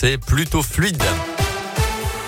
[0.00, 1.02] c'est plutôt fluide.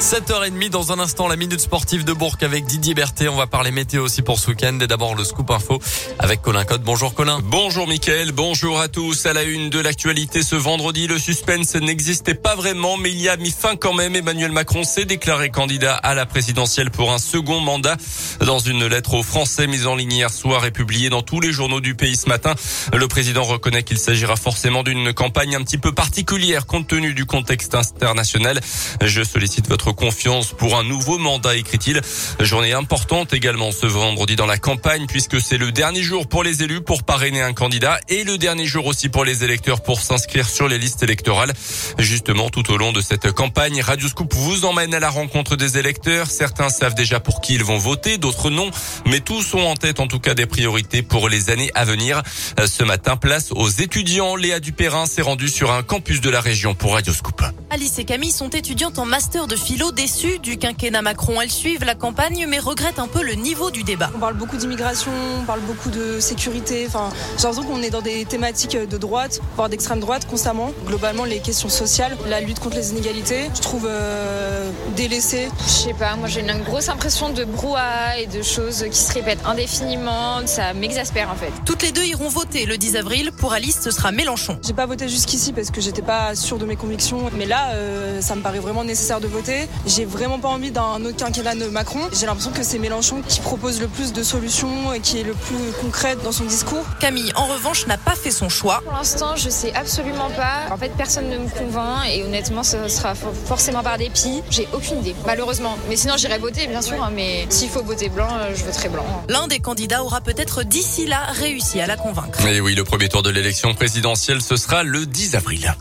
[0.00, 3.28] 7h30 dans un instant, la minute sportive de Bourg avec Didier Berthet.
[3.28, 4.78] On va parler météo aussi pour ce week-end.
[4.80, 5.78] Et d'abord le scoop info
[6.18, 6.82] avec Colin Code.
[6.82, 7.40] Bonjour Colin.
[7.44, 9.26] Bonjour Mickaël, bonjour à tous.
[9.26, 13.28] À la une de l'actualité ce vendredi, le suspense n'existait pas vraiment, mais il y
[13.28, 14.16] a mis fin quand même.
[14.16, 17.98] Emmanuel Macron s'est déclaré candidat à la présidentielle pour un second mandat.
[18.40, 21.52] Dans une lettre aux Français mise en ligne hier soir et publiée dans tous les
[21.52, 22.54] journaux du pays ce matin,
[22.94, 27.26] le président reconnaît qu'il s'agira forcément d'une campagne un petit peu particulière compte tenu du
[27.26, 28.60] contexte international.
[29.02, 32.00] Je sollicite votre confiance pour un nouveau mandat, écrit-il.
[32.40, 36.62] Journée importante également ce vendredi dans la campagne puisque c'est le dernier jour pour les
[36.62, 40.48] élus pour parrainer un candidat et le dernier jour aussi pour les électeurs pour s'inscrire
[40.48, 41.52] sur les listes électorales.
[41.98, 45.78] Justement, tout au long de cette campagne, Radio Scoop vous emmène à la rencontre des
[45.78, 46.30] électeurs.
[46.30, 48.70] Certains savent déjà pour qui ils vont voter, d'autres non,
[49.06, 52.22] mais tous ont en tête en tout cas des priorités pour les années à venir.
[52.64, 54.36] Ce matin, place aux étudiants.
[54.36, 57.42] Léa Dupérin s'est rendue sur un campus de la région pour Radio Scoop.
[57.72, 61.40] Alice et Camille sont étudiantes en master de philo déçues du quinquennat Macron.
[61.40, 64.10] Elles suivent la campagne mais regrettent un peu le niveau du débat.
[64.16, 66.86] On parle beaucoup d'immigration, on parle beaucoup de sécurité.
[66.88, 70.72] Enfin, j'ai l'impression qu'on est dans des thématiques de droite, voire d'extrême droite constamment.
[70.84, 75.48] Globalement, les questions sociales, la lutte contre les inégalités, je trouve euh, délaissée.
[75.62, 79.12] Je sais pas, moi j'ai une grosse impression de brouhaha et de choses qui se
[79.12, 80.44] répètent indéfiniment.
[80.44, 81.52] Ça m'exaspère en fait.
[81.64, 83.30] Toutes les deux iront voter le 10 avril.
[83.30, 84.58] Pour Alice, ce sera Mélenchon.
[84.66, 87.30] J'ai pas voté jusqu'ici parce que j'étais pas sûre de mes convictions.
[87.38, 89.68] Mais là, euh, ça me paraît vraiment nécessaire de voter.
[89.86, 92.00] J'ai vraiment pas envie d'un autre quinquennat de Macron.
[92.12, 95.34] J'ai l'impression que c'est Mélenchon qui propose le plus de solutions et qui est le
[95.34, 96.84] plus concret dans son discours.
[97.00, 98.80] Camille, en revanche, n'a pas fait son choix.
[98.84, 100.72] Pour l'instant, je sais absolument pas.
[100.72, 104.42] En fait, personne ne me convainc et honnêtement, ce sera forcément par dépit.
[104.50, 105.76] J'ai aucune idée, malheureusement.
[105.88, 107.02] Mais sinon, j'irai voter, bien sûr.
[107.02, 109.04] Hein, mais s'il faut voter blanc, euh, je voterai blanc.
[109.28, 112.44] L'un des candidats aura peut-être d'ici là réussi à la convaincre.
[112.46, 115.74] Et oui, le premier tour de l'élection présidentielle, ce sera le 10 avril.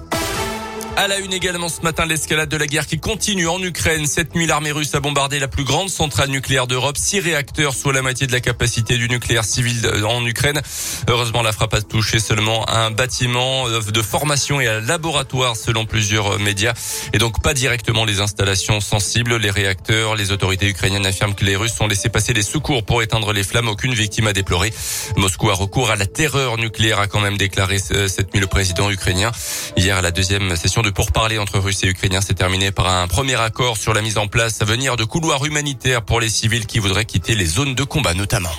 [0.99, 4.05] À la une également ce matin, l'escalade de la guerre qui continue en Ukraine.
[4.05, 6.97] Cette nuit, l'armée russe a bombardé la plus grande centrale nucléaire d'Europe.
[6.97, 10.61] Six réacteurs, soit la moitié de la capacité du nucléaire civil en Ukraine.
[11.07, 16.37] Heureusement, la frappe a touché seulement un bâtiment de formation et un laboratoire selon plusieurs
[16.37, 16.73] médias.
[17.13, 19.37] Et donc pas directement les installations sensibles.
[19.37, 23.01] Les réacteurs, les autorités ukrainiennes affirment que les Russes ont laissé passer des secours pour
[23.01, 23.69] éteindre les flammes.
[23.69, 24.73] Aucune victime a déploré.
[25.15, 28.91] Moscou a recours à la terreur nucléaire, a quand même déclaré cette nuit le président
[28.91, 29.31] ukrainien.
[29.77, 32.87] Hier, à la deuxième session de pour parler entre Russes et Ukrainiens s'est terminé par
[32.87, 36.29] un premier accord sur la mise en place à venir de couloirs humanitaires pour les
[36.29, 38.51] civils qui voudraient quitter les zones de combat notamment.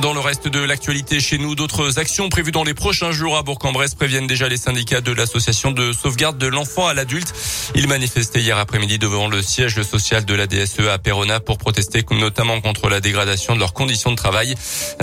[0.00, 3.42] Dans le reste de l'actualité chez nous, d'autres actions prévues dans les prochains jours à
[3.42, 7.34] Bourg-en-Bresse préviennent déjà les syndicats de l'association de sauvegarde de l'enfant à l'adulte.
[7.74, 12.04] Ils manifestaient hier après-midi devant le siège social de la DSE à Perona pour protester
[12.12, 14.54] notamment contre la dégradation de leurs conditions de travail.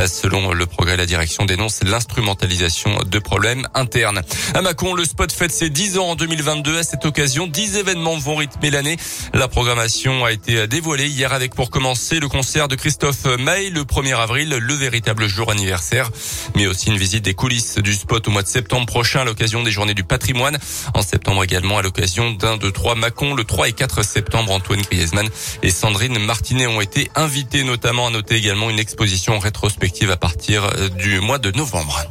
[0.07, 4.21] Selon le progrès, la direction dénonce l'instrumentalisation de problèmes internes.
[4.53, 6.77] À Mâcon, le spot fête ses 10 ans en 2022.
[6.77, 8.95] À cette occasion, 10 événements vont rythmer l'année.
[9.33, 13.81] La programmation a été dévoilée hier avec pour commencer le concert de Christophe May le
[13.81, 16.11] 1er avril, le véritable jour anniversaire,
[16.55, 19.63] mais aussi une visite des coulisses du spot au mois de septembre prochain à l'occasion
[19.63, 20.59] des journées du patrimoine.
[20.93, 24.83] En septembre également à l'occasion d'un de trois Macon, le 3 et 4 septembre, Antoine
[24.83, 25.27] Griezmann
[25.63, 30.69] et Sandrine Martinet ont été invités, notamment à noter également une exposition rétrospective à partir
[30.97, 32.05] du mois de novembre.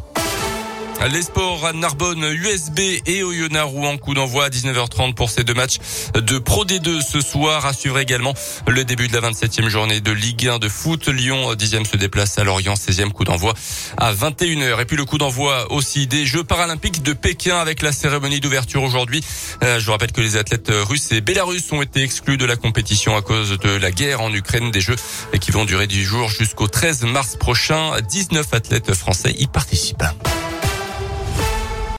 [1.10, 5.52] Les sports à Narbonne, USB et Oyonnax en coup d'envoi à 19h30 pour ces deux
[5.52, 5.76] matchs
[6.14, 7.66] de Pro D2 ce soir.
[7.66, 8.32] À suivre également
[8.66, 11.08] le début de la 27e journée de Ligue 1 de foot.
[11.08, 13.52] Lyon 10e se déplace à Lorient, 16e coup d'envoi
[13.98, 14.80] à 21h.
[14.80, 18.82] Et puis le coup d'envoi aussi des Jeux paralympiques de Pékin avec la cérémonie d'ouverture
[18.82, 19.22] aujourd'hui.
[19.62, 22.56] Euh, je vous rappelle que les athlètes russes et bélarusses ont été exclus de la
[22.56, 24.70] compétition à cause de la guerre en Ukraine.
[24.70, 24.96] Des Jeux
[25.40, 27.92] qui vont durer 10 jours jusqu'au 13 mars prochain.
[28.08, 30.04] 19 athlètes français y participent.